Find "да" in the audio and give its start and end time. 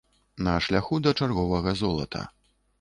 1.07-1.13